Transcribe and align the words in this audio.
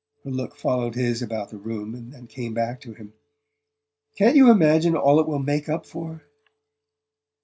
Her 0.23 0.31
look 0.31 0.55
followed 0.55 0.95
his 0.95 1.21
about 1.21 1.49
the 1.51 1.59
room 1.59 1.93
and 1.93 2.11
then 2.11 2.25
came 2.25 2.55
back 2.55 2.81
to 2.81 2.93
him. 2.95 3.13
"Can't 4.17 4.35
you 4.35 4.49
imagine 4.49 4.95
all 4.95 5.19
it 5.19 5.27
will 5.27 5.37
make 5.37 5.69
up 5.69 5.85
for?" 5.85 6.23